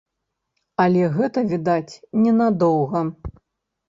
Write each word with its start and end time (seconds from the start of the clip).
Але 0.85 1.03
гэта, 1.17 1.43
відаць, 1.51 1.97
ненадоўга. 2.23 3.03